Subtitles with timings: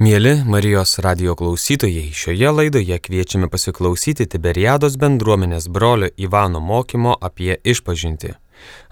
[0.00, 8.30] Mėly Marijos radio klausytojai, šioje laidoje kviečiame pasiklausyti Tiberiados bendruomenės brolio Ivano mokymo apie išpažinti.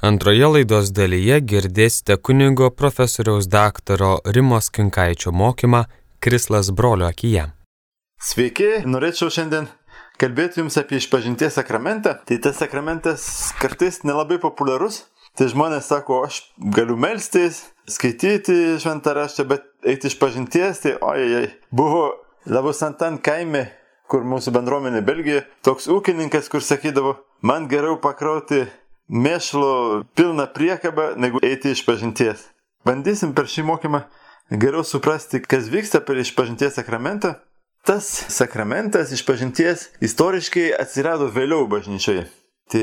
[0.05, 5.87] Antroje laidos dalyje girdėsite kunigo profesoriaus daktaro Rimos Kinkaičio mokymą
[6.21, 7.47] Krislas brolio akyje.
[8.21, 9.71] Sveiki, norėčiau šiandien
[10.21, 12.19] kalbėti Jums apie išpažinties sakramentą.
[12.29, 13.25] Tai tas sakramentas
[13.63, 15.07] kartais nelabai populiarus.
[15.41, 16.43] Tai žmonės sako, aš
[16.77, 22.11] galiu melstis, skaityti šventą raštą, bet eiti iš pažinties, tai ojai, buvo
[22.49, 23.67] Labusantan kaime,
[24.09, 28.65] kur mūsų bendruomenė Belgija, toks ūkininkas, kur sakydavo, man geriau pakrauti
[29.09, 32.47] mėšlo pilną priekabą, negu eiti iš pažinties.
[32.89, 34.05] Bandysim per šį mokymą
[34.51, 37.35] geriau suprasti, kas vyksta per išpažinties sakramentą.
[37.85, 42.27] Tas sakramentas išpažinties istoriškai atsirado vėliau bažnyčioje.
[42.69, 42.83] Tai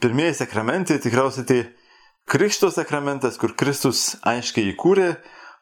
[0.00, 1.60] pirmieji sakramentai tikriausiai tai
[2.26, 5.12] Krikšto sakramentas, kur Kristus aiškiai įkūrė,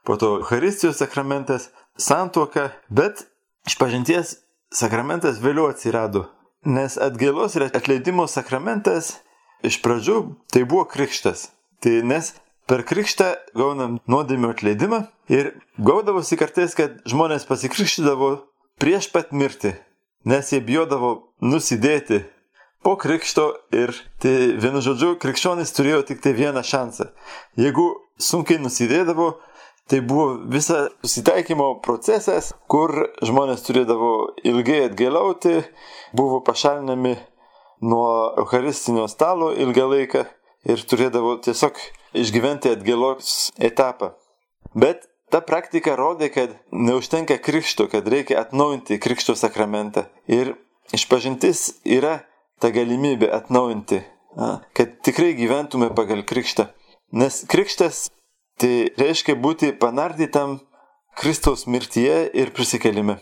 [0.05, 3.25] po to Eucharistijos sakramentas, santuoka, bet
[3.69, 4.37] išpažinties
[4.75, 6.29] sakramentas vėliau atsirado.
[6.65, 9.19] Nes atgailos ir atleidimo sakramentas
[9.65, 10.19] iš pradžių
[10.53, 11.49] tai buvo krikštas.
[11.81, 12.33] Tai nes
[12.69, 18.31] per krikštą gaunam nuodėmio atleidimą ir gaudavosi kartais, kad žmonės pasikrikštydavo
[18.81, 19.75] prieš pat mirtį,
[20.29, 22.25] nes jie bijodavo nusidėti
[22.85, 27.09] po krikšto ir tai vienu žodžiu, krikščionis turėjo tik tai vieną šansą.
[27.57, 27.87] Jeigu
[28.21, 29.31] sunkiai nusidėdavo,
[29.89, 32.93] tai buvo visa susitaikymo procesas, kur
[33.25, 34.13] žmonės turėdavo
[34.47, 35.61] ilgai atgėliauti,
[36.17, 37.17] buvo pašalinami
[37.85, 40.25] nuo Eucharistinio stalo ilgą laiką
[40.65, 41.81] ir turėdavo tiesiog
[42.17, 44.15] išgyventi atgėlos etapą.
[44.75, 50.07] Bet ta praktika rodė, kad neužtenka krikšto, kad reikia atnaujinti krikšto sakramentą.
[50.31, 50.55] Ir
[50.95, 52.23] išpažintis yra
[52.63, 54.01] tą galimybę atnaujinti,
[54.75, 56.71] kad tikrai gyventume pagal krikštą.
[57.15, 58.09] Nes krikštas
[58.61, 60.59] tai reiškia būti panardytam
[61.19, 63.21] Kristaus mirtyje ir prisikelime.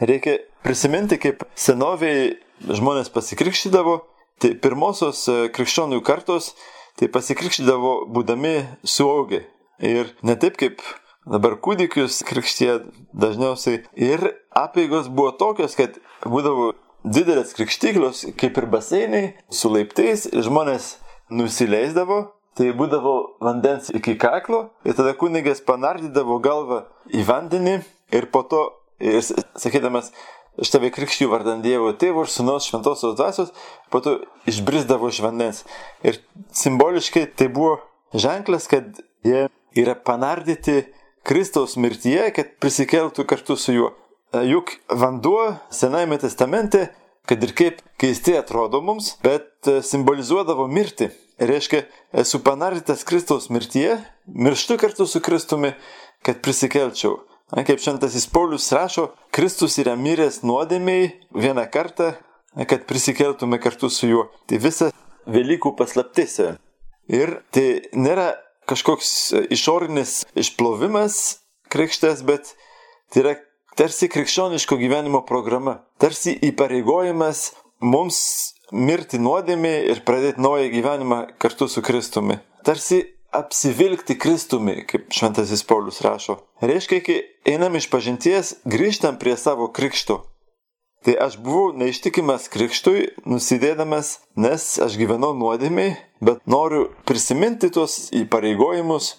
[0.00, 3.98] Reikia prisiminti, kaip senoviai žmonės pasikrikštydavo,
[4.42, 6.54] tai pirmosios e, krikščionių kartos
[6.98, 8.56] tai pasikrikštydavo būdami
[8.86, 9.44] suaugę.
[9.84, 10.82] Ir ne taip kaip
[11.30, 12.78] dabar kūdikius krikštie
[13.12, 13.82] dažniausiai.
[13.98, 14.24] Ir
[14.54, 16.72] apėgos buvo tokios, kad būdavo
[17.04, 20.94] didelės krikštyklos, kaip ir baseinai, su laiptais, žmonės
[21.30, 27.76] nusileisdavo, tai būdavo vandens iki kaklo ir tada kunigas panardydavo galvą į vandenį
[28.14, 28.62] ir po to,
[29.02, 30.12] ir sakydamas,
[30.60, 33.50] aš tave krikščiu vardant Dievo tėvo ir sunaus šventosios dvasios,
[33.90, 34.20] po to
[34.50, 35.64] išbrisdavo iš vandens.
[36.06, 36.20] Ir
[36.54, 37.80] simboliškai tai buvo
[38.14, 40.84] ženklas, kad jie yra panardyti
[41.24, 43.90] Kristaus mirtyje, kad prisikeltų kartu su juo.
[44.44, 46.88] Juk vanduo Senajame testamente,
[47.24, 51.08] kad ir kaip keistai atrodo mums, bet e, simbolizuodavo mirtį.
[51.38, 51.82] Reiškia,
[52.14, 53.96] esu panardytas Kristaus mirtyje,
[54.26, 55.72] mirštu kartu su Kristumi,
[56.22, 57.18] kad prisikelčiau.
[57.54, 62.14] Kaip šventasis Paulius rašo, Kristus yra miręs nuodėmiai vieną kartą,
[62.70, 64.28] kad prisikeltume kartu su juo.
[64.46, 64.90] Tai visa
[65.26, 66.38] Velykų paslaptis.
[67.08, 68.34] Ir tai nėra
[68.68, 69.10] kažkoks
[69.52, 71.40] išorinis išplovimas
[71.72, 72.54] krikštas, bet
[73.12, 73.34] tai yra
[73.76, 77.50] tarsi krikščioniško gyvenimo programa, tarsi įpareigojimas
[77.82, 82.40] mums mirti nuodėmė ir pradėti naują gyvenimą kartu su Kristumi.
[82.66, 83.04] Tarsi
[83.34, 86.38] apsivilkti Kristumi, kaip šventasis Paulius rašo.
[86.62, 87.18] Reiškia, kai
[87.54, 90.22] einam iš pažinties, grįžtam prie savo krikšto.
[91.04, 99.10] Tai aš buvau neištikimas krikštui, nusidėdamas, nes aš gyvenau nuodėmiai, bet noriu prisiminti tuos įpareigojimus,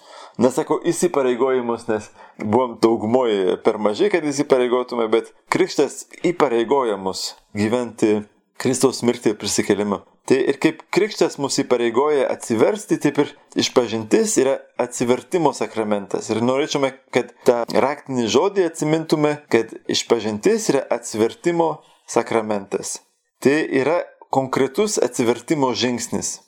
[0.42, 2.08] nesakau įsipareigojimus, nes
[2.42, 8.24] buvom daugumoje per mažai, kad įsipareigotume, bet krikštas įpareigoja mus gyventi
[8.60, 10.00] Kristaus mirtį ir prisikelimą.
[10.26, 16.32] Tai ir kaip krikštas mus įpareigoja atsiversti, taip ir išpažintis yra atsivertimo sakramentas.
[16.34, 21.76] Ir norėčiame, kad tą raktinį žodį atsimintume, kad išpažintis yra atsivertimo
[22.10, 22.98] sakramentas.
[23.44, 24.00] Tai yra
[24.34, 26.40] konkretus atsivertimo žingsnis.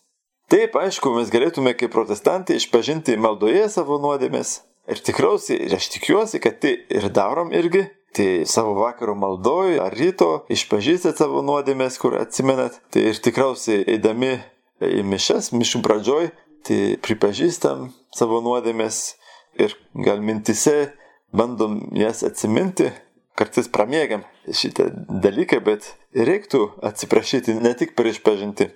[0.49, 4.63] Taip, aišku, mes galėtume kaip protestantai išpažinti maldoje savo nuodėmės.
[4.89, 7.85] Ir tikriausiai, ir aš tikiuosi, kad tai ir darom irgi.
[8.17, 12.81] Tai savo vakaro maldoj ar ryto išpažįstat savo nuodėmės, kur atsimenat.
[12.93, 14.39] Tai ir tikriausiai eidami
[14.81, 16.31] į mišes, mišų pradžioj,
[16.67, 19.19] tai pripažįstam savo nuodėmės
[19.61, 19.77] ir
[20.07, 20.95] gal mintise
[21.33, 22.91] bandom jas atsiminti.
[23.39, 24.89] Kartais pramėgiam šitą
[25.23, 28.73] dalyką, bet reiktų atsiprašyti ne tik per išpažinti.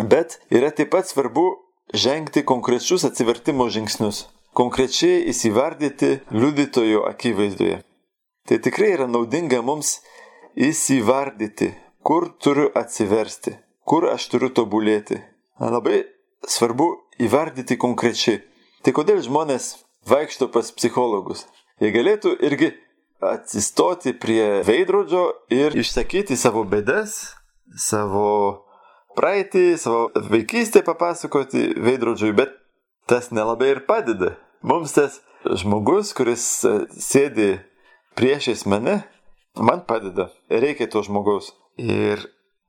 [0.00, 1.44] Bet yra taip pat svarbu
[1.94, 4.24] žengti konkrečius atsivertimo žingsnius,
[4.56, 7.82] konkrečiai įsivardyti liudytojo akivaizdoje.
[8.50, 10.00] Tai tikrai yra naudinga mums
[10.58, 11.68] įsivardyti,
[12.02, 13.52] kur turiu atsiversti,
[13.86, 15.20] kur aš turiu tobulėti.
[15.62, 16.00] Labai
[16.50, 16.88] svarbu
[17.22, 18.40] įvardyti konkrečiai.
[18.82, 19.76] Tai kodėl žmonės
[20.10, 21.44] vaikšto pas psichologus?
[21.78, 22.72] Jie galėtų irgi
[23.22, 27.36] atsistoti prie veidrodžio ir išsakyti savo bėdas,
[27.78, 28.66] savo
[29.14, 32.58] praeitį, savo vaikystę papasakoti veidrodžiui, bet
[33.06, 34.34] tas nelabai ir padeda.
[34.66, 36.50] Mums tas žmogus, kuris
[36.98, 37.52] sėdi
[38.18, 39.02] priešais mane,
[39.56, 40.30] man padeda.
[40.50, 41.52] Reikia to žmogaus.
[41.80, 42.22] Ir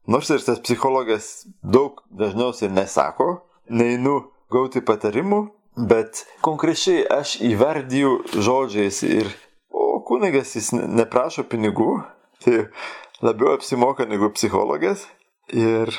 [0.08, 5.42] nors ir tas psichologas daug dažniausiai nesako, neinu gauti patarimų,
[5.88, 9.30] bet konkrečiai aš įvardyju žodžiais ir,
[9.72, 12.02] o kunigas jis neprašo pinigų,
[12.44, 12.66] tai
[13.22, 15.08] labiau apsimoka negu psichologas.
[15.52, 15.92] Ir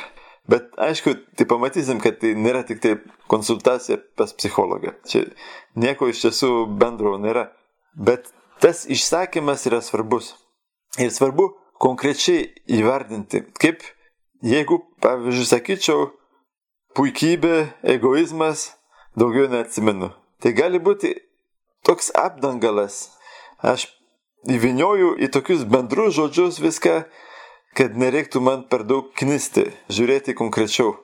[0.49, 2.97] Bet aišku, tai pamatysim, kad tai nėra tik tai
[3.31, 4.97] konsultacija pas psichologą.
[5.07, 5.29] Čia
[5.79, 6.51] nieko iš tiesų
[6.81, 7.47] bendro nėra.
[7.95, 10.33] Bet tas išsakymas yra svarbus.
[11.01, 11.51] Ir svarbu
[11.83, 13.83] konkrečiai įvardinti, kaip
[14.45, 16.11] jeigu, pavyzdžiui, sakyčiau,
[16.97, 18.71] puikybė, egoizmas,
[19.19, 20.13] daugiau neatsimenu.
[20.43, 21.15] Tai gali būti
[21.87, 23.09] toks apdangalas.
[23.63, 23.89] Aš
[24.51, 27.03] įvinioju į tokius bendrus žodžius viską
[27.77, 30.97] kad nereiktų man per daug knisti, žiūrėti konkrečiau.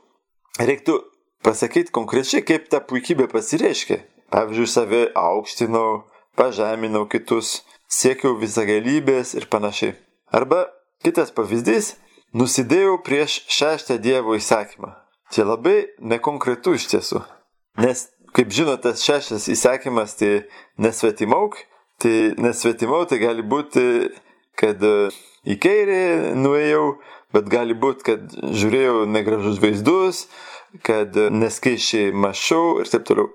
[0.61, 0.99] Reiktų
[1.47, 4.03] pasakyti konkrečiai, kaip ta puikybė pasireiškia.
[4.33, 6.05] Pavyzdžiui, save aukštinau,
[6.39, 9.97] pažeminau kitus, siekiau visagalybės ir panašiai.
[10.31, 10.69] Arba
[11.05, 11.97] kitas pavyzdys-
[12.39, 14.95] nusidėjau prieš šeštą Dievo įsakymą.
[15.33, 17.25] Čia labai nekonkretu iš tiesų.
[17.79, 20.45] Nes, kaip žinote, tas šeštas įsakymas tai
[20.79, 21.57] nesvetimauk,
[21.99, 23.85] tai nesvetimauk tai gali būti,
[24.57, 24.79] kad
[25.47, 26.99] į kairę nuėjau,
[27.33, 30.27] bet gali būti, kad žiūrėjau negražus vaizdus,
[30.83, 33.33] kad neskaičiai mašau ir taip toliau.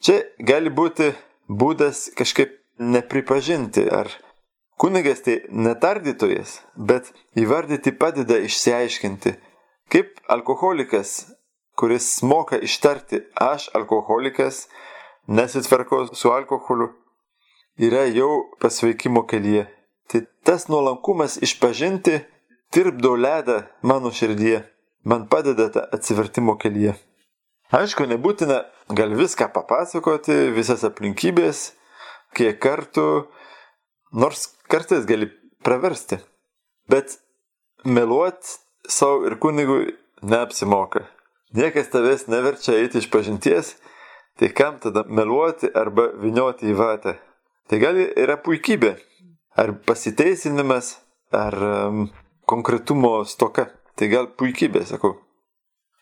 [0.00, 1.12] Čia gali būti
[1.50, 4.08] būdas kažkaip nepripažinti, ar
[4.80, 9.34] kunigas tai netardytojas, bet įvardyti padeda išsiaiškinti,
[9.90, 11.26] kaip alkoholikas,
[11.76, 14.68] kuris moka ištarti aš alkoholikas,
[15.26, 16.92] nesitvarkau su alkoholiu,
[17.78, 19.66] yra jau pasveikimo kelyje.
[20.10, 22.18] Tai tas nuolankumas išpažinti
[22.74, 24.64] tirpdo ledą mano širdyje,
[25.04, 26.96] man padeda tą atsivertimo kelyje.
[27.70, 28.64] Aišku, nebūtina
[28.98, 31.68] gal viską papasakoti, visas aplinkybės,
[32.34, 33.04] kiek kartų,
[34.10, 35.28] nors kartais gali
[35.62, 36.18] praversti.
[36.90, 37.20] Bet
[37.86, 38.56] meluoti
[38.90, 39.92] savo ir kunigui
[40.26, 41.04] neapsimoka.
[41.54, 43.76] Niekas tavęs neverčia eiti iš pažinties,
[44.38, 47.14] tai kam tada meluoti arba vinioti į vatą.
[47.70, 48.96] Tai gali yra puikybė,
[49.54, 50.96] ar pasiteisinimas,
[51.30, 52.02] ar um,
[52.50, 53.68] konkretumo stoka.
[53.94, 55.20] Tai gal puikybė, sakau.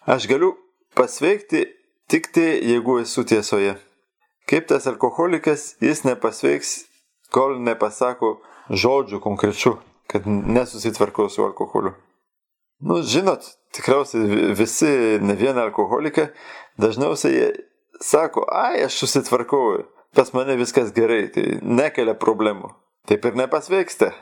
[0.09, 0.55] Aš galiu
[0.99, 1.65] pasveikti
[2.11, 3.77] tik tai, jeigu esu tiesoje.
[4.49, 6.73] Kaip tas alkoholikas, jis nepasveiks,
[7.35, 8.39] kol nepasako
[8.73, 9.75] žodžių konkrečių,
[10.09, 11.95] kad nesusitvarkau su alkoholiu.
[12.81, 13.45] Nu, žinot,
[13.77, 14.91] tikriausiai visi,
[15.21, 16.29] ne vieną alkoholiką,
[16.81, 17.53] dažniausiai
[18.01, 19.83] sako, ai, aš susitvarkau,
[20.17, 22.73] pas mane viskas gerai, tai nekelia problemų
[23.09, 24.13] taip ir nepasveiksta.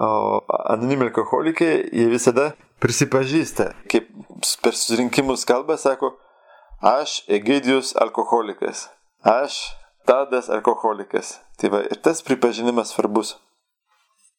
[0.00, 0.40] O
[0.70, 4.08] anonimi alkoholikai, jie visada prisipažįsta, kaip
[4.64, 6.14] per susirinkimus kalba, sako,
[6.80, 8.88] aš Egidijus alkoholikas,
[9.20, 9.60] aš
[10.10, 11.38] Tadas alkoholikas.
[11.60, 13.36] Tai va, ir tas pripažinimas svarbus.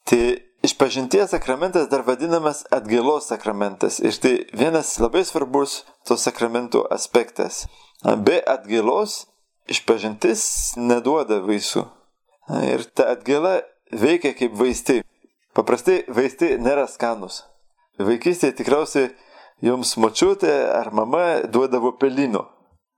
[0.10, 0.20] Tai
[0.66, 4.00] išpažinties sakramentas dar vadinamas atgailos sakramentas.
[4.02, 7.68] Ir tai vienas labai svarbus to sakramento aspektas.
[8.26, 9.28] Be atgailos
[9.70, 11.86] išpažintis neduoda vaisių.
[12.74, 13.62] Ir ta atgaila
[13.94, 15.02] veikia kaip vaistai.
[15.56, 17.44] Paprastai vaistai nėra skanus.
[18.08, 19.12] Vaikystėje tikriausiai
[19.66, 22.48] jums močiutė ar mama duodavo pelino.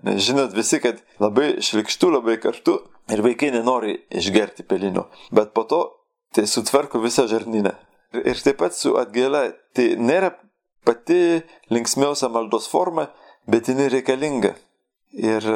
[0.03, 2.79] Nes žinot visi, kad labai šlikštų, labai kartu
[3.11, 5.07] ir vaikai nenori išgerti pelino.
[5.31, 5.81] Bet po to
[6.35, 7.75] tai sutvarko visą žarnyną.
[8.13, 10.33] Ir taip pat su atgaila, tai nėra
[10.85, 11.41] pati
[11.73, 13.07] linksmiausia maldos forma,
[13.49, 14.53] bet jinai reikalinga.
[15.13, 15.47] Ir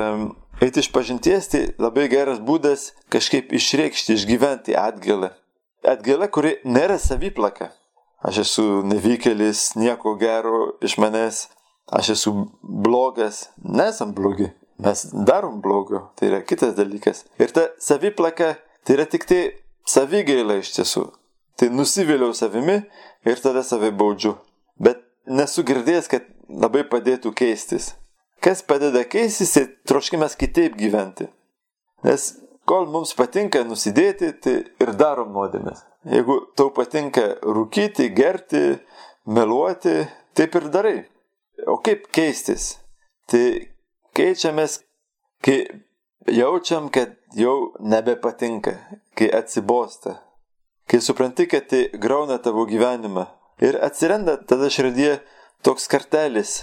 [0.58, 5.30] Eiti iš pažinties tai labai geras būdas kažkaip išreikšti, išgyventi atgalę.
[5.86, 7.70] Atgalę, kuri nėra saviplaka.
[8.26, 11.44] Aš esu nevykėlis, nieko gero iš manęs,
[11.94, 14.50] aš esu blogas, nesam blogi,
[14.82, 17.26] mes darom blogio, tai yra kitas dalykas.
[17.38, 18.56] Ir ta saviplaka
[18.88, 19.42] tai yra tik tai
[19.88, 21.06] savigaila iš tiesų.
[21.58, 22.78] Tai nusiviliau savimi
[23.26, 24.36] ir tada save baudžiu.
[24.80, 27.96] Bet nesu girdėjęs, kad labai padėtų keistis.
[28.40, 31.28] Kas padeda keistis, tai troškimas kitaip gyventi.
[32.06, 32.30] Nes
[32.70, 35.82] kol mums patinka nusidėti, tai ir darom nuodėmės.
[36.08, 38.78] Jeigu tau patinka rūkyti, gerti,
[39.28, 40.06] meluoti,
[40.38, 40.98] taip ir darai.
[41.68, 42.78] O kaip keistis?
[43.28, 43.44] Tai
[44.16, 44.80] keičiamės,
[45.44, 45.58] kai
[46.32, 48.78] jaučiam, kad jau nebepatinka,
[49.18, 50.16] kai atsibosta,
[50.88, 53.28] kai supranti, kad tai grauna tavo gyvenimą.
[53.60, 55.18] Ir atsiranda tada širdie
[55.66, 56.62] toks kartelis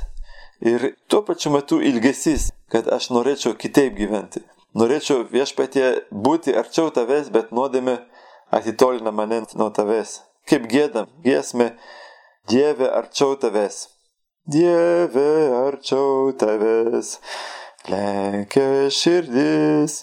[0.64, 4.40] ir tuo pačiu metu ilgesys, kad aš norėčiau kitaip gyventi.
[4.74, 7.98] Norėčiau viešpatie būti arčiau tavęs, bet nuodėmė
[8.50, 10.20] atitolina mane nuo tavęs.
[10.48, 11.72] Kaip gėdam, giesmė,
[12.48, 13.88] Dieve arčiau tavęs.
[14.46, 17.14] Dieve arčiau tavęs,
[17.88, 20.02] lenkia širdis.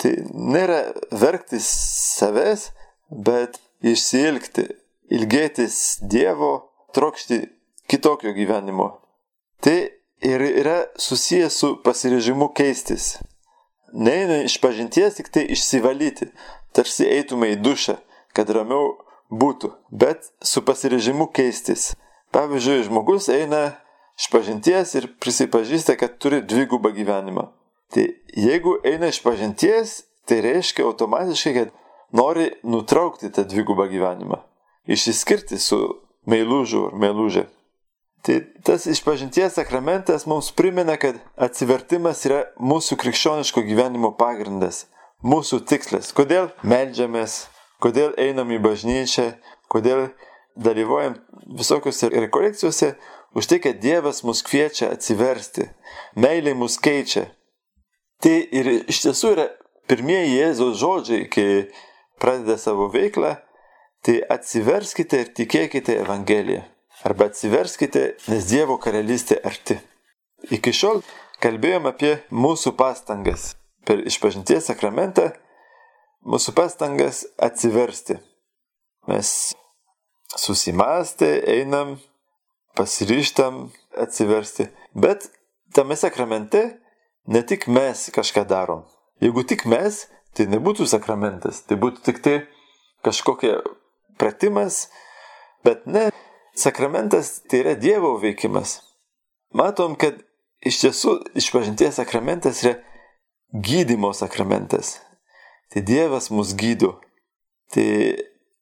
[0.00, 0.80] Tai nėra
[1.12, 1.68] verktis
[2.16, 2.70] savęs,
[3.08, 4.66] bet išsilgti,
[5.12, 6.52] ilgėtis Dievo,
[6.96, 7.42] trokšti
[7.88, 8.88] kitokio gyvenimo.
[9.60, 9.78] Tai
[10.24, 13.16] ir yra susijęs su pasirežimu keistis.
[13.92, 16.28] Neina iš pažinties tik tai išsivalyti,
[16.76, 17.96] tarsi eitume į dušą,
[18.36, 18.94] kad ramiau
[19.32, 21.94] būtų, bet su pasirežimu keistis.
[22.36, 23.78] Pavyzdžiui, žmogus eina
[24.18, 27.48] iš pažinties ir prisipažįsta, kad turi dvigubą gyvenimą.
[27.92, 28.04] Tai
[28.36, 31.74] jeigu eina iš pažinties, tai reiškia automatiškai, kad
[32.16, 34.42] nori nutraukti tą dvigubą gyvenimą.
[34.86, 35.78] Išsiskirti su
[36.26, 37.46] meilužu ar meilužė.
[38.26, 44.86] Tai tas išpažinties sakramentas mums primena, kad atsivertimas yra mūsų krikščioniško gyvenimo pagrindas,
[45.26, 46.12] mūsų tikslas.
[46.16, 47.46] Kodėl melžiamės,
[47.82, 49.32] kodėl einam į bažnyčią,
[49.72, 50.08] kodėl
[50.56, 51.18] dalyvaujam
[51.58, 52.94] visokiuose rekolekcijose,
[53.36, 55.68] už tai, kad Dievas mus kviečia atsiversti,
[56.16, 57.26] meilė mus keičia.
[58.22, 59.50] Tai ir iš tiesų yra
[59.90, 61.66] pirmieji Jėzaus žodžiai, kai
[62.22, 63.34] pradeda savo veiklą,
[64.06, 66.64] tai atsiverskite ir tikėkite Evangeliją.
[67.04, 69.76] Arba atsiverskite, nes Dievo karalystė arti.
[70.48, 71.04] Iki šiol
[71.44, 73.52] kalbėjom apie mūsų pastangas
[73.86, 75.30] per išpažinties sakramentą
[76.26, 78.18] mūsų pastangas atsiversti.
[79.06, 79.54] Mes
[80.36, 81.96] susimastę einam,
[82.76, 84.68] pasiryštam atsiversti.
[84.94, 85.30] Bet
[85.72, 86.80] tame sakramente
[87.26, 88.84] ne tik mes kažką darom.
[89.20, 90.04] Jeigu tik mes,
[90.36, 92.36] tai nebūtų sakramentas, tai būtų tik tai
[93.06, 93.62] kažkokia
[94.20, 94.88] pratimas,
[95.64, 96.10] bet ne,
[96.56, 98.80] sakramentas tai yra Dievo veikimas.
[99.56, 100.20] Matom, kad
[100.60, 102.76] iš tiesų išpažinties sakramentas yra
[103.54, 105.00] gydimo sakramentas.
[105.70, 107.00] Tai Dievas mus gydo.
[107.72, 108.16] Tai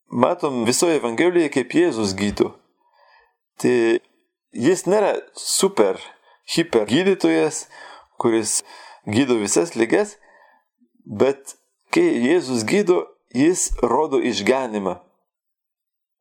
[0.08, 2.54] matom visoje Evangelijoje, kaip Jėzus gydo.
[3.60, 4.00] Tai
[4.54, 6.00] jis nėra super,
[6.48, 7.66] hiper gydytojas,
[8.18, 8.62] kuris
[9.06, 10.16] gydo visas lygas,
[11.04, 11.56] bet
[11.94, 14.98] kai Jėzus gydo, jis rodo išganimą.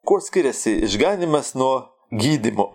[0.03, 2.73] Kuo skiriasi išganimas nuo gydimo?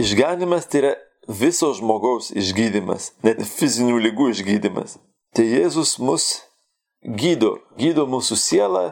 [0.00, 0.92] Išganimas tai yra
[1.30, 4.98] viso žmogaus išgydymas, net fizinių lygų išgydymas.
[5.36, 6.40] Tai Jėzus mus
[7.02, 7.58] gydo.
[7.78, 8.84] Gydo mūsų sielą,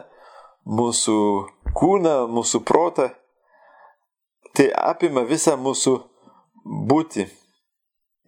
[0.65, 1.17] mūsų
[1.75, 3.09] kūną, mūsų protą.
[4.55, 5.97] Tai apima visą mūsų
[6.89, 7.27] būti.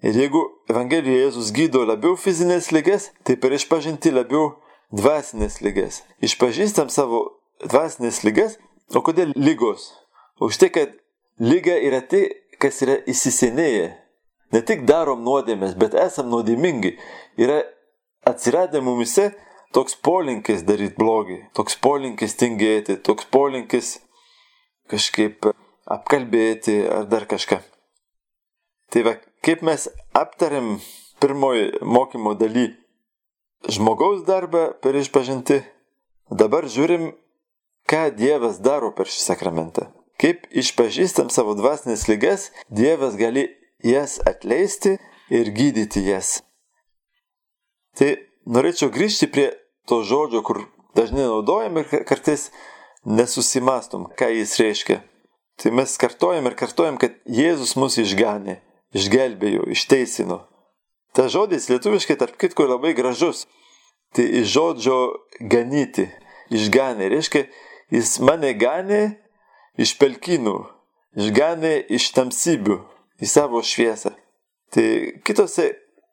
[0.02, 0.42] Ir jeigu
[0.72, 4.58] Evangelijoje Jėzus gydo labiau fizinės lygas, tai per išpažinti labiau
[4.92, 6.02] dvasinės lygas.
[6.26, 7.24] Išpažįstam savo
[7.62, 8.58] dvasinės lygas,
[8.92, 9.92] o kodėl lygos?
[10.42, 10.96] Už tai, kad
[11.38, 12.26] lyga yra tai,
[12.62, 14.01] kas yra įsisenėję.
[14.52, 16.98] Ne tik darom nuodėmės, bet esam nuodėmingi.
[17.40, 17.62] Yra
[18.28, 19.32] atsiradę mumise
[19.76, 24.00] toks polinkis daryti blogį, toks polinkis tingėti, toks polinkis
[24.92, 25.48] kažkaip
[25.92, 27.62] apkalbėti ar dar kažką.
[28.92, 29.16] Tai va,
[29.46, 30.76] kaip mes aptarėm
[31.24, 32.74] pirmoji mokymo daly
[33.72, 35.62] žmogaus darbą per išpažinti,
[36.28, 37.12] dabar žiūrim,
[37.88, 39.88] ką Dievas daro per šį sakramentą.
[40.22, 43.48] Kaip išpažįstam savo dvasinės lygas, Dievas gali
[43.84, 44.98] jas atleisti
[45.30, 46.42] ir gydyti jas.
[47.98, 48.14] Tai
[48.48, 49.52] norėčiau grįžti prie
[49.88, 50.64] to žodžio, kur
[50.96, 52.50] dažnai naudojam ir kartais
[53.06, 55.00] nesusimastom, ką jis reiškia.
[55.62, 58.62] Tai mes kartojam ir kartojam, kad Jėzus mus išganė,
[58.98, 60.42] išgelbėjo, išteisino.
[61.14, 63.46] Ta žodis lietuviškai tarp kitko labai gražus.
[64.16, 64.98] Tai iš žodžio
[65.40, 66.08] ganyti,
[66.52, 67.12] išganė.
[67.12, 67.46] Reiškia,
[67.92, 69.04] jis mane ganė
[69.80, 70.58] iš pelkinų,
[71.20, 72.80] išganė iš tamsybių
[73.22, 74.14] į savo šviesą.
[74.72, 74.88] Tai
[75.28, 75.72] kitose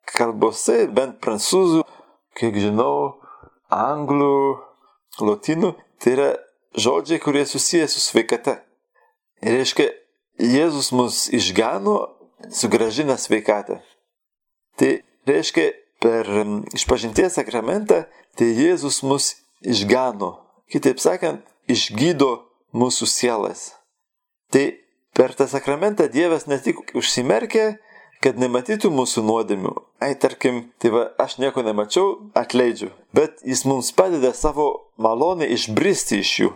[0.08, 1.84] kalbose, bent prancūzų,
[2.38, 3.18] kiek žinau,
[3.72, 4.58] anglų,
[5.20, 6.28] lotynų, tai yra
[6.78, 8.58] žodžiai, kurie susiję su sveikata.
[9.42, 9.90] Ir reiškia,
[10.38, 11.96] Jėzus mus išgano,
[12.54, 13.80] sugražina sveikatą.
[14.78, 14.90] Tai
[15.26, 16.28] reiškia, per
[16.78, 18.04] išpažinties sakramentą,
[18.38, 19.32] tai Jėzus mus
[19.66, 20.36] išgano.
[20.70, 22.30] Kitaip sakant, išgydo
[22.76, 23.72] mūsų sielas.
[24.52, 24.70] Tai
[25.18, 27.72] per tą sakramentą Dievas ne tik užsimerkia,
[28.22, 29.72] kad nematytų mūsų nuodėmių.
[30.02, 32.92] Ai, tarkim, tai va, aš nieko nemačiau, atleidžiu.
[33.14, 36.52] Bet jis mums padeda savo malonę išbristi iš jų.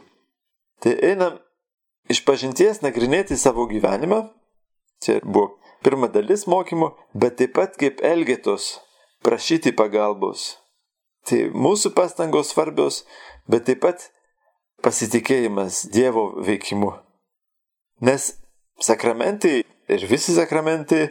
[0.82, 1.38] Tai einam
[2.10, 4.24] iš pažinties nagrinėti savo gyvenimą.
[5.02, 8.76] Čia buvo pirma dalis mokymo, bet taip pat kaip elgėtos,
[9.26, 10.52] prašyti pagalbos.
[11.26, 13.02] Tai mūsų pastangos svarbios,
[13.50, 14.06] bet taip pat
[14.82, 16.94] pasitikėjimas Dievo veikimu.
[18.02, 18.32] Nes
[18.84, 19.62] sakramentai
[19.92, 21.08] ir visi sakramentai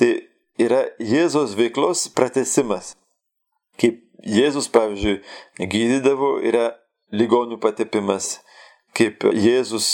[0.00, 0.14] Tai
[0.60, 2.94] yra Jėzos veiklos pratesimas.
[3.80, 5.18] Kaip Jėzus, pavyzdžiui,
[5.60, 6.70] gydydavo, yra
[7.12, 8.38] ligonių patepimas,
[8.96, 9.90] kaip Jėzus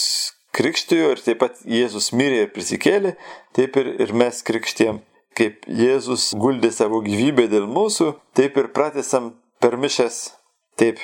[0.57, 3.17] krikštijo ir taip pat Jėzus mirė ir prisikėlė,
[3.59, 5.03] taip ir, ir mes krikštiem.
[5.37, 10.21] Kaip Jėzus guldė savo gyvybę dėl mūsų, taip ir pratesam per mišęs.
[10.79, 11.03] Taip.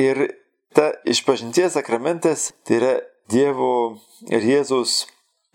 [0.00, 0.30] Ir
[0.72, 2.96] ta išpažinties sakramentas tai yra
[3.28, 3.98] Dievo
[4.32, 5.04] ir Jėzus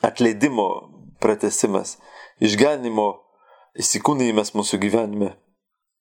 [0.05, 0.67] atleidimo
[1.23, 1.97] pratesimas,
[2.43, 3.07] išganimo
[3.79, 5.33] įsikūnymas mūsų gyvenime.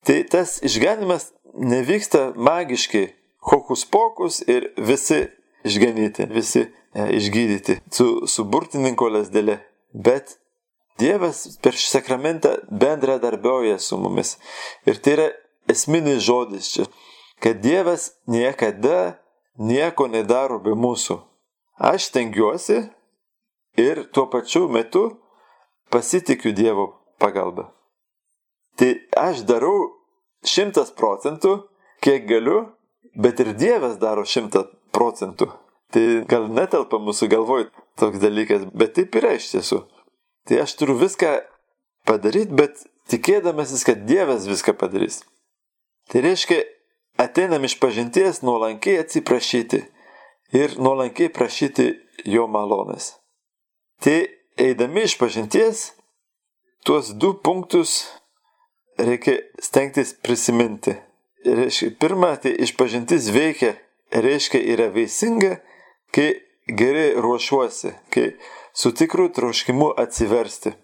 [0.04, 3.06] Tai tas išganimas nevyksta magiškai,
[3.48, 5.24] hokus pokus ir visi
[5.64, 9.60] išganyti, visi e, išgydyti su, su burtininko lasdėlė.
[9.92, 10.38] Bet
[11.00, 14.36] Dievas per šį sakramentą bendradarbiauja su mumis.
[14.86, 15.28] Ir tai yra
[15.72, 16.84] esminis žodis čia,
[17.42, 19.16] kad Dievas niekada
[19.56, 21.22] nieko nedaro be mūsų.
[21.82, 22.76] Aš tengiuosi
[23.76, 25.18] ir tuo pačiu metu
[25.90, 26.86] pasitikiu Dievo
[27.18, 27.72] pagalba.
[28.78, 29.90] Tai aš darau
[30.46, 31.56] šimtas procentų,
[32.02, 32.60] kiek galiu,
[33.18, 34.62] bet ir Dievas daro šimtą
[34.94, 35.50] procentų.
[35.92, 37.66] Tai gal netelpa mūsų galvoj
[37.98, 39.82] toks dalykas, bet taip yra iš tiesų.
[40.46, 41.32] Tai aš turiu viską
[42.06, 45.24] padaryti, bet tikėdamasis, kad Dievas viską padarys.
[46.14, 46.62] Tai reiškia,
[47.20, 49.82] ateinam iš pažinties nuolankiai atsiprašyti
[50.52, 51.92] ir nuolankiai prašyti
[52.28, 53.16] jo malonės.
[54.02, 54.18] Tai
[54.60, 55.92] eidami iš pažinties,
[56.84, 58.04] tuos du punktus
[58.98, 60.96] reikia stengtis prisiminti.
[61.42, 63.74] Reiškia, pirma, tai išpažintis veikia,
[64.14, 65.56] reiškia yra veisinga,
[66.14, 66.28] kai
[66.68, 68.28] gerai ruošiuosi, kai
[68.74, 70.76] su tikru troškimu atsiversti.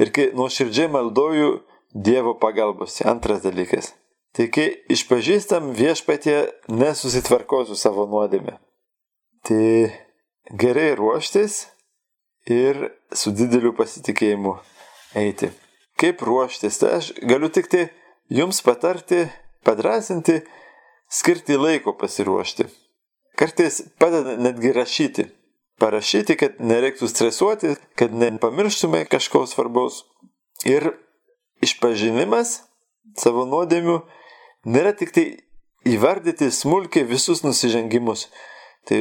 [0.00, 1.60] Ir kai nuoširdžiai maldoju
[1.92, 3.02] Dievo pagalbos.
[3.04, 3.90] Antras dalykas.
[4.32, 6.38] Tai kai išpažįstam viešpatie
[6.72, 8.56] nesusitvarko su savo nuodėme.
[9.46, 9.90] Tai
[10.58, 11.66] gerai ruoštis
[12.50, 14.54] ir su dideliu pasitikėjimu
[15.18, 15.50] eiti
[16.02, 16.78] kaip ruoštis.
[16.78, 17.86] Tai aš galiu tik tai
[18.32, 19.26] jums patarti,
[19.66, 20.40] padrasinti,
[21.10, 22.66] skirti laiko pasiruošti.
[23.38, 25.28] Kartais padeda netgi rašyti.
[25.80, 30.04] Parašyti, kad nereiktų stresuoti, kad nepamirštume kažko svarbaus.
[30.68, 30.92] Ir
[31.64, 32.60] išpažinimas
[33.18, 33.96] savo nuodėmių
[34.70, 35.24] nėra tik tai
[35.88, 38.28] įvardyti smulkiai visus nusižengimus.
[38.88, 39.00] Tai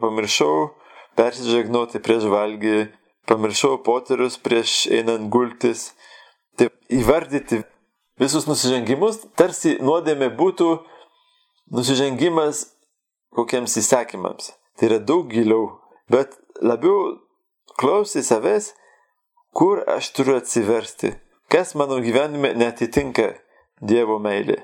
[0.00, 0.70] pamiršau
[1.18, 2.88] persižegnoti prieš valgį,
[3.30, 5.90] pamiršau poterius prieš einant gultis,
[6.60, 7.62] Taip įvardyti
[8.20, 10.66] visus nusižengimus, tarsi nuodėmė būtų
[11.72, 12.66] nusižengimas
[13.32, 14.50] kokiems įsakymams.
[14.76, 15.78] Tai yra daug giliau,
[16.12, 17.16] bet labiau
[17.80, 18.74] klausti savęs,
[19.56, 21.14] kur aš turiu atsiversti,
[21.48, 23.32] kas mano gyvenime netitinka
[23.80, 24.58] Dievo meilė,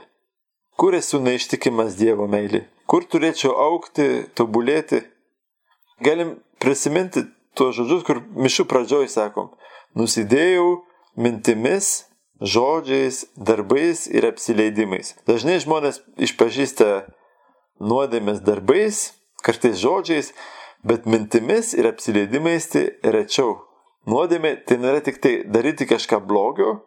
[0.76, 5.02] kur esu neištikimas Dievo meilė, kur turėčiau aukti, tobulėti.
[6.04, 7.24] Galim prisiminti
[7.56, 9.50] tuos žodžius, kur mišių pradžioj sakom,
[9.96, 10.82] nusidėjau,
[11.16, 12.06] mintimis,
[12.40, 15.14] žodžiais, darbais ir apsileidimais.
[15.28, 17.06] Dažnai žmonės išpažįsta
[17.80, 20.32] nuodėmės darbais, kartais žodžiais,
[20.86, 23.62] bet mintimis ir apsileidimais tai rečiau.
[24.06, 26.82] Nuodėmė tai nėra tik tai daryti kažką blogio,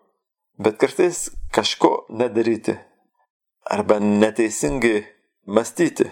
[0.62, 2.78] bet kartais kažko nedaryti.
[3.70, 5.04] Arba neteisingai
[5.50, 6.08] mąstyti.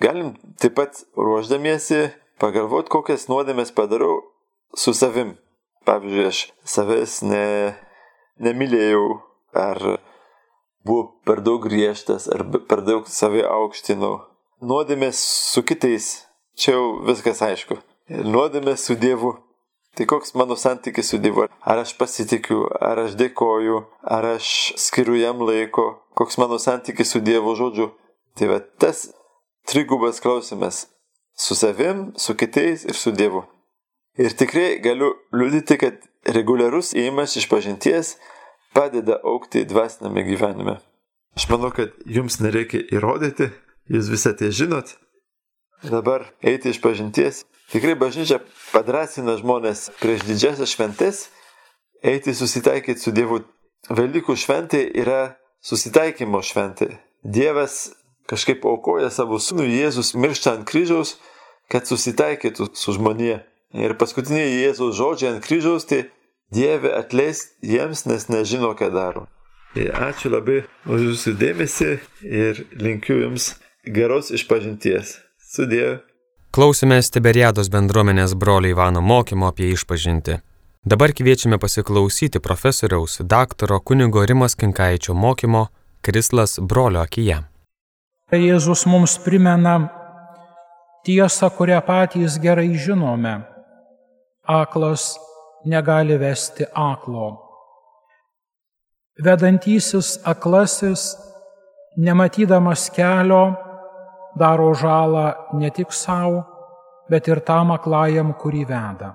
[0.00, 2.08] Galim taip pat ruoždamiesi
[2.40, 4.22] pagalvoti, kokias nuodėmės padarau
[4.76, 5.36] su savim.
[5.88, 7.44] Pavyzdžiui, aš savęs ne,
[8.44, 9.04] nemylėjau,
[9.56, 9.78] ar
[10.84, 14.18] buvau per daug griežtas, ar per daug save aukštinau.
[14.60, 15.20] Nuodėmės
[15.52, 16.10] su kitais,
[16.56, 17.80] čia jau viskas aišku.
[18.10, 19.36] Nuodėmės su Dievu.
[19.96, 21.48] Tai koks mano santykis su Dievu?
[21.60, 27.24] Ar aš pasitikiu, ar aš dėkoju, ar aš skiriu jam laiko, koks mano santykis su
[27.24, 27.90] Dievo žodžiu.
[28.40, 29.10] Tai va tas
[29.68, 30.86] trigubas klausimas.
[31.36, 33.42] Su savim, su kitais ir su Dievu.
[34.16, 38.14] Ir tikrai galiu liudyti, kad reguliarus įėjimas iš pažinties
[38.72, 40.78] padeda aukti dvasinėme gyvenime.
[41.36, 43.50] Aš manau, kad jums nereikia įrodyti,
[43.92, 44.96] jūs visą tai žinot.
[45.84, 47.44] Dabar eiti iš pažinties.
[47.72, 48.40] Tikrai bažnyčia
[48.72, 51.26] padrasina žmonės prieš didžiasias šventes
[52.00, 53.44] eiti susitaikyti su Dievu.
[53.92, 56.94] Velykų šventė yra susitaikymo šventė.
[57.20, 57.90] Dievas
[58.30, 61.16] kažkaip aukoja savo sūnų Jėzus miršta ant kryžiaus,
[61.70, 63.42] kad susitaikytų su žmonėje.
[63.74, 66.08] Ir paskutiniai Jėzaus žodžiai ant kryžiaus, tai
[66.50, 69.28] Dieve atleisk jiems, nes nežino, ką daro.
[69.74, 71.90] Tai ačiū labai už jūsų dėmesį
[72.26, 73.52] ir linkiu jums
[73.86, 75.20] geros išpažinties.
[75.52, 76.00] Sudėjau.
[76.50, 80.40] Klausėmės Tiberiados bendruomenės broliai Ivano mokymo apie išpažinti.
[80.82, 85.68] Dabar kviečiame pasiklausyti profesoriaus daktaro kunigo Rimas Kinkaičio mokymo
[86.02, 87.38] Krislas brolio akyje.
[88.38, 89.88] Jėzus mums primena
[91.02, 93.40] tiesą, kurią patys gerai žinome
[94.46, 95.18] aklas
[95.66, 97.38] negali vesti aklo.
[99.18, 101.16] Vedantysis aklasis,
[101.96, 103.54] nematydamas kelio,
[104.38, 105.26] daro žalą
[105.58, 106.44] ne tik savo,
[107.10, 109.10] bet ir tam aklajam, kurį veda.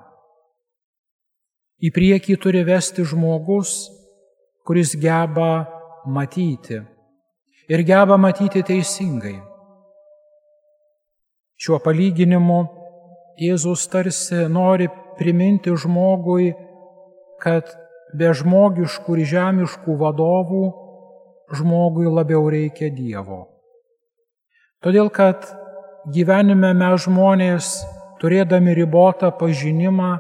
[1.80, 3.88] Į priekį turi vesti žmogus,
[4.68, 5.66] kuris geba
[6.06, 6.84] matyti
[7.70, 9.38] ir geba matyti teisingai.
[11.56, 12.60] Šiuo palyginimu
[13.40, 14.88] Jėzus tarsi nori
[15.20, 16.54] priminti žmogui,
[17.44, 17.68] kad
[18.16, 20.64] be žmogiškų ir žemiškų vadovų
[21.56, 23.42] žmogui labiau reikia Dievo.
[24.84, 25.44] Todėl, kad
[26.16, 27.72] gyvenime mes žmonės,
[28.22, 30.12] turėdami ribotą pažinimą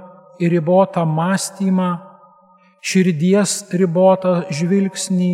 [0.43, 1.89] ir ribotą mąstymą,
[2.83, 5.33] širdies ribotą žvilgsnį,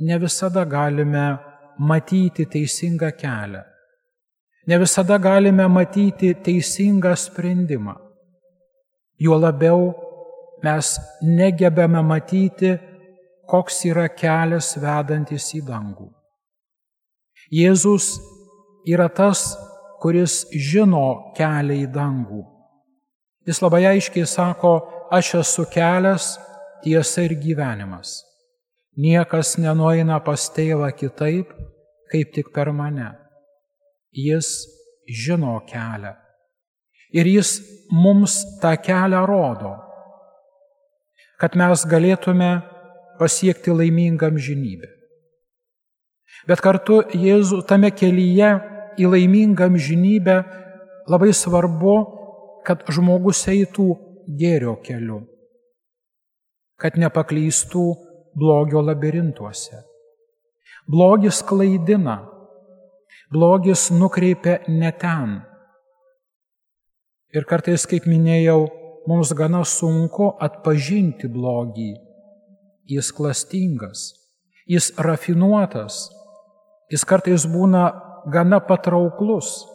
[0.00, 1.38] ne visada galime
[1.78, 3.62] matyti teisingą kelią.
[4.66, 7.94] Ne visada galime matyti teisingą sprendimą.
[9.18, 9.94] Juo labiau
[10.62, 12.78] mes negebame matyti,
[13.48, 16.10] koks yra kelias vedantis į dangų.
[17.50, 18.18] Jėzus
[18.86, 19.56] yra tas,
[20.02, 22.44] kuris žino kelią į dangų.
[23.48, 24.74] Jis labai aiškiai sako,
[25.10, 26.36] aš esu kelias,
[26.84, 28.27] tiesa ir gyvenimas.
[28.98, 31.52] Niekas nenueina pas tėvą kitaip,
[32.10, 33.12] kaip tik per mane.
[34.10, 34.66] Jis
[35.06, 36.16] žino kelią.
[37.14, 37.60] Ir jis
[37.94, 39.76] mums tą kelią rodo,
[41.38, 42.50] kad mes galėtume
[43.20, 44.90] pasiekti laimingam žinybę.
[46.50, 48.50] Bet kartu Jėzų tame kelyje
[48.98, 50.40] į laimingam žinybę
[51.08, 51.96] labai svarbu,
[52.66, 53.88] kad žmogus eitų
[54.38, 55.22] gėrio keliu,
[56.76, 57.86] kad nepaklystų
[58.38, 59.82] blogio labirintuose.
[60.88, 62.16] Blogis klaidina,
[63.32, 65.38] blogis nukreipia ne ten.
[67.36, 68.62] Ir kartais, kaip minėjau,
[69.08, 71.90] mums gana sunku atpažinti blogį.
[72.88, 74.06] Jis klastingas,
[74.64, 76.06] jis rafinuotas,
[76.88, 77.90] jis kartais būna
[78.32, 79.66] gana patrauklus.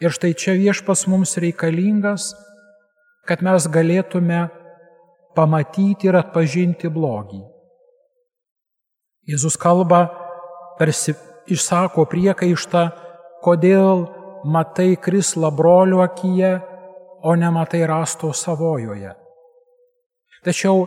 [0.00, 2.30] Ir štai čia viešpas mums reikalingas,
[3.26, 4.46] kad mes galėtume
[5.40, 7.40] pamatyti ir atpažinti blogį.
[9.30, 10.04] Jėzus kalba
[10.78, 11.14] tarsi
[11.48, 12.84] išsako priekaištą,
[13.44, 14.04] kodėl
[14.44, 16.58] matai krislą brolio akyje,
[17.22, 19.12] o nematai rasto savojoje.
[20.44, 20.86] Tačiau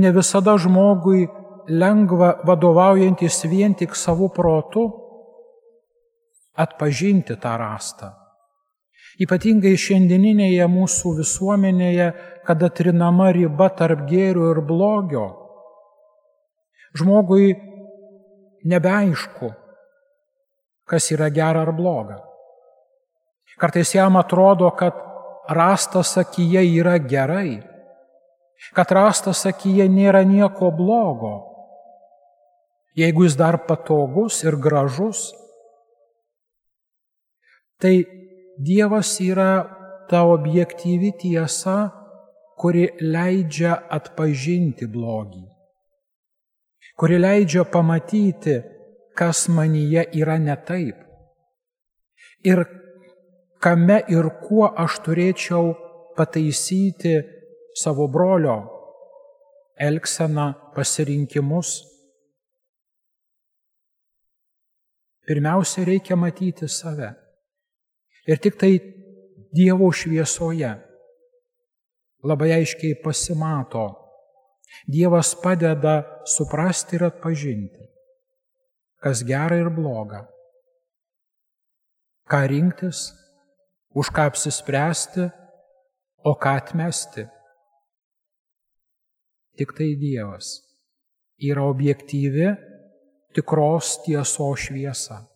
[0.00, 1.26] ne visada žmogui
[1.68, 4.86] lengva vadovaujantis vien tik savo protu
[6.56, 8.19] atpažinti tą rastą.
[9.20, 12.06] Ypatingai šiandieninėje mūsų visuomenėje,
[12.46, 15.26] kada trinama riba tarp gėrio ir blogio,
[16.96, 17.52] žmogui
[18.64, 19.50] nebeaišku,
[20.88, 22.22] kas yra gera ar bloga.
[23.60, 24.96] Kartais jam atrodo, kad
[25.52, 27.60] rastas sakyje yra gerai,
[28.72, 31.34] kad rastas sakyje nėra nieko blogo.
[32.96, 35.28] Jeigu jis dar patogus ir gražus,
[37.80, 38.00] tai
[38.66, 39.52] Dievas yra
[40.10, 41.78] ta objektyvi tiesa,
[42.60, 45.46] kuri leidžia atpažinti blogį
[47.00, 48.60] kuri leidžia pamatyti,
[49.16, 50.96] kas manyje yra ne taip.
[52.44, 52.60] Ir
[53.64, 55.72] kame ir kuo aš turėčiau
[56.16, 57.14] pataisyti
[57.82, 58.58] savo brolio
[59.80, 60.46] elgseną,
[60.76, 61.70] pasirinkimus.
[65.24, 67.14] Pirmiausia, reikia matyti save.
[68.28, 68.78] Ir tik tai
[69.50, 70.70] Dievo šviesoje
[72.22, 73.88] labai aiškiai pasimato,
[74.86, 77.88] Dievas padeda suprasti ir atpažinti,
[79.02, 80.22] kas gera ir bloga,
[82.30, 83.08] ką rinktis,
[83.98, 85.26] už ką apsispręsti,
[86.22, 87.26] o ką atmesti.
[89.58, 90.60] Tik tai Dievas
[91.40, 92.52] yra objektyvi
[93.34, 95.29] tikros tiesos šviesa.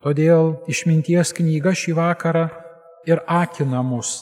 [0.00, 2.48] Todėl išminties knyga šį vakarą
[3.08, 4.20] ir akina mus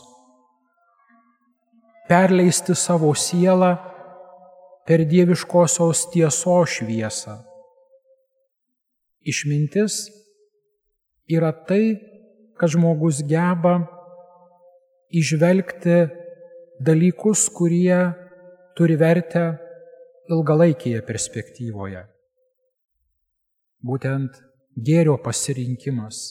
[2.09, 3.75] perleisti savo sielą
[4.89, 7.37] per dieviškosios tiesos šviesą.
[9.29, 10.09] Išmintis
[11.29, 11.99] yra tai,
[12.57, 13.75] kad žmogus geba
[15.13, 15.99] išvelgti
[16.81, 18.01] dalykus, kurie
[18.79, 19.45] turi vertę
[20.33, 22.07] ilgalaikėje perspektyvoje.
[23.85, 24.41] Būtent
[24.85, 26.23] gėrio pasirinkimas,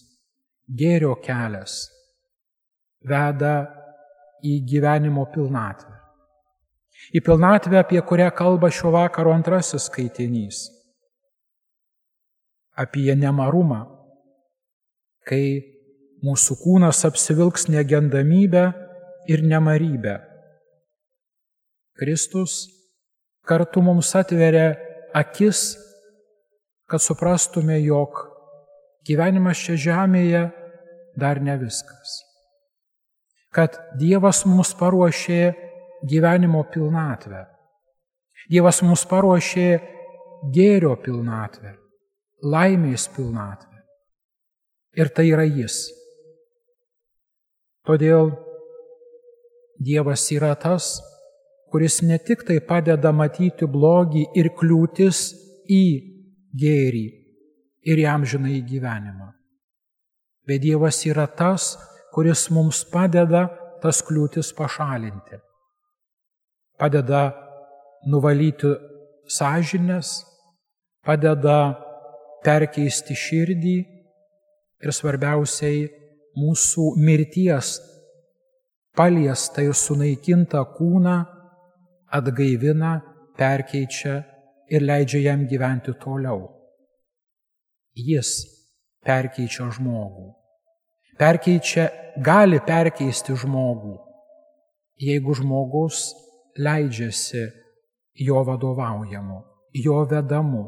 [0.67, 1.85] gėrio kelias
[3.07, 3.67] veda
[4.43, 5.95] į gyvenimo pilnatvę.
[7.13, 10.65] Į pilnatvę, apie kurią kalba šio vakaro antrasis skaitinys.
[12.77, 13.85] Apie nemarumą,
[15.27, 15.43] kai
[16.25, 18.65] mūsų kūnas apsivilks negendamybę
[19.29, 20.17] ir nemarybę.
[21.97, 22.67] Kristus
[23.47, 24.75] kartu mums atveria
[25.17, 25.77] akis,
[26.87, 28.26] kad suprastume, jog
[29.07, 30.47] gyvenimas čia žemėje
[31.17, 32.21] dar ne viskas.
[33.55, 35.41] Kad Dievas mums paruošė
[36.05, 37.45] gyvenimo pilnatvę.
[38.51, 39.67] Dievas mums paruošė
[40.53, 41.73] gėrio pilnatvę,
[42.43, 43.81] laimės pilnatvę.
[44.97, 45.87] Ir tai yra Jis.
[47.87, 48.33] Todėl
[49.79, 50.97] Dievas yra tas,
[51.71, 55.31] kuris ne tik tai padeda matyti blogį ir kliūtis
[55.69, 55.83] į
[56.57, 57.26] gėrį
[57.87, 59.31] ir jam žinai gyvenimą.
[60.47, 61.75] Bet Dievas yra tas,
[62.13, 63.47] kuris mums padeda
[63.81, 65.39] tas kliūtis pašalinti.
[66.79, 67.21] Padeda
[68.07, 68.71] nuvalyti
[69.37, 70.23] sąžinės,
[71.05, 71.57] padeda
[72.45, 73.77] perkeisti širdį
[74.83, 75.87] ir svarbiausiai
[76.37, 77.77] mūsų mirties
[78.97, 81.17] paliestą ir sunaikintą kūną
[82.17, 82.99] atgaivina,
[83.37, 84.21] perkeičia
[84.73, 86.56] ir leidžia jam gyventi toliau.
[87.97, 88.29] Jis
[89.05, 90.31] perkeičia žmogų.
[91.17, 91.87] Perkeičia,
[92.21, 93.95] gali perkeisti žmogų,
[95.01, 96.11] jeigu žmogus
[96.61, 97.47] leidžiasi
[98.21, 99.41] jo vadovaujamu,
[99.73, 100.67] jo vedamu.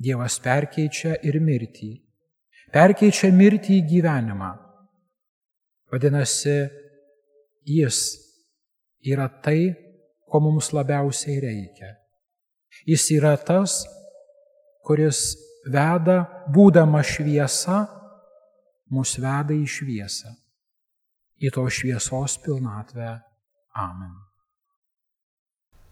[0.00, 1.90] Dievas perkeičia ir mirtį.
[2.70, 4.50] Perkeičia mirtį į gyvenimą.
[5.90, 6.56] Vadinasi,
[7.66, 7.98] jis
[9.02, 9.74] yra tai,
[10.30, 11.96] ko mums labiausiai reikia.
[12.86, 13.82] Jis yra tas,
[14.86, 17.84] kuris veda, būdama šviesa,
[18.90, 20.32] mus veda į šviesą,
[21.40, 23.20] į to šviesos pilnatvę.
[23.76, 24.18] Amen.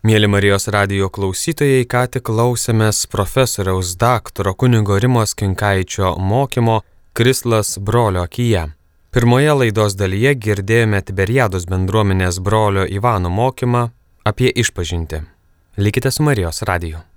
[0.06, 6.80] Mėly Marijos radio klausytojai, ką tik klausėmės profesoriaus daktaro kunigo Rimos Kinkaičio mokymo
[7.18, 8.68] Krislas brolio akyje.
[9.10, 13.88] Pirmoje laidos dalyje girdėjome Tiberiados bendruomenės brolio Ivano mokymą
[14.22, 15.24] apie išpažinti.
[15.82, 17.07] Likite su Marijos radiju.